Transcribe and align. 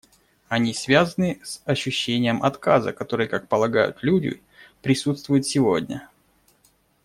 Они 0.47 0.73
связаны 0.73 1.39
с 1.43 1.61
ощущением 1.65 2.41
отказа, 2.41 2.91
который, 2.91 3.27
как 3.27 3.47
полагают 3.47 3.99
люди, 4.01 4.41
присутствует 4.81 5.45
сегодня. 5.45 6.09